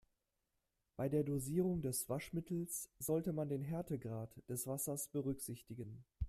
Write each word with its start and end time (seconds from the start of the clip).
Bei 0.95 1.09
der 1.09 1.23
Dosierung 1.23 1.83
des 1.83 2.09
Waschmittels 2.09 2.89
sollte 2.97 3.33
man 3.33 3.49
den 3.49 3.61
Härtegrad 3.61 4.33
des 4.49 4.65
Wassers 4.65 5.09
berücksichtigen. 5.11 6.03